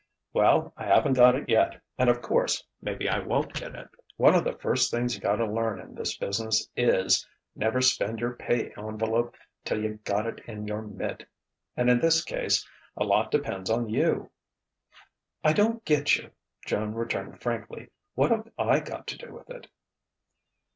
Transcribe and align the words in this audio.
"Well, 0.33 0.73
I 0.77 0.85
haven't 0.85 1.13
got 1.13 1.35
it 1.35 1.47
yet; 1.47 1.79
and 1.95 2.09
of 2.09 2.23
course, 2.23 2.65
maybe 2.81 3.07
I 3.07 3.19
won't 3.19 3.53
get 3.53 3.75
it. 3.75 3.87
One 4.17 4.33
of 4.33 4.43
the 4.43 4.57
first 4.57 4.89
things 4.89 5.13
you 5.13 5.21
gotta 5.21 5.45
learn 5.45 5.79
in 5.79 5.93
this 5.93 6.17
business 6.17 6.67
is, 6.75 7.27
never 7.55 7.81
spend 7.81 8.19
your 8.19 8.33
pay 8.33 8.71
envelope 8.75 9.35
till 9.63 9.79
you 9.83 9.99
got 10.03 10.25
it 10.25 10.39
in 10.47 10.65
your 10.65 10.81
mitt. 10.81 11.29
And 11.77 11.87
in 11.87 11.99
this 11.99 12.23
case, 12.23 12.67
a 12.97 13.03
lot 13.03 13.29
depends 13.29 13.69
on 13.69 13.89
you." 13.89 14.31
"I 15.43 15.53
don't 15.53 15.85
get 15.85 16.15
you," 16.15 16.31
Joan 16.65 16.95
returned 16.95 17.39
frankly. 17.39 17.89
"What've 18.15 18.47
I 18.57 18.79
got 18.79 19.05
to 19.05 19.17
do 19.19 19.31
with 19.31 19.51
it?" 19.51 19.67